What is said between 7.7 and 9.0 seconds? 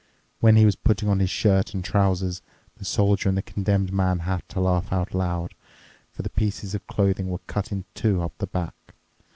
in two up the back.